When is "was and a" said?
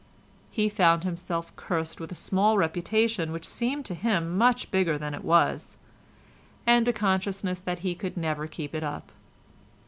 5.23-6.91